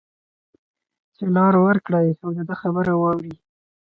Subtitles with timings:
[1.15, 3.35] چې لار ورکړی او د ده خبره واوري